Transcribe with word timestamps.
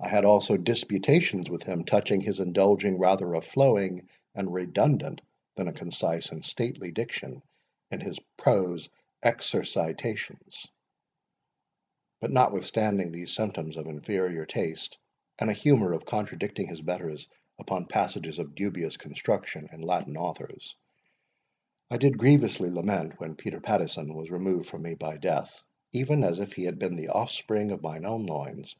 I 0.00 0.08
had 0.08 0.24
also 0.24 0.56
disputations 0.56 1.50
with 1.50 1.64
him 1.64 1.84
touching 1.84 2.20
his 2.20 2.38
indulging 2.38 2.98
rather 2.98 3.34
a 3.34 3.40
flowing 3.40 4.08
and 4.34 4.52
redundant 4.52 5.20
than 5.56 5.66
a 5.66 5.72
concise 5.72 6.30
and 6.30 6.44
stately 6.44 6.92
diction 6.92 7.42
in 7.90 8.00
his 8.00 8.18
prose 8.36 8.88
exercitations. 9.24 10.68
But 12.20 12.30
notwithstanding 12.30 13.10
these 13.10 13.34
symptoms 13.34 13.76
of 13.76 13.86
inferior 13.88 14.46
taste, 14.46 14.98
and 15.38 15.50
a 15.50 15.54
humour 15.54 15.92
of 15.92 16.06
contradicting 16.06 16.68
his 16.68 16.80
betters 16.80 17.26
upon 17.58 17.86
passages 17.86 18.38
of 18.38 18.54
dubious 18.54 18.96
construction 18.96 19.68
in 19.72 19.80
Latin 19.80 20.16
authors, 20.16 20.76
I 21.90 21.96
did 21.96 22.18
grievously 22.18 22.70
lament 22.70 23.18
when 23.18 23.34
Peter 23.36 23.60
Pattieson 23.60 24.14
was 24.14 24.30
removed 24.30 24.66
from 24.66 24.82
me 24.82 24.94
by 24.94 25.16
death, 25.16 25.64
even 25.92 26.22
as 26.22 26.38
if 26.38 26.52
he 26.52 26.64
had 26.64 26.78
been 26.78 26.94
the 26.94 27.08
offspring 27.08 27.72
of 27.72 27.82
my 27.82 27.98
own 27.98 28.26
loins. 28.26 28.76